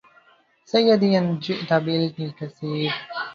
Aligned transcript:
سيدي 0.65 1.17
إن 1.17 1.39
جئته 1.39 1.77
بعلك 1.79 2.35
كثير 2.35 2.91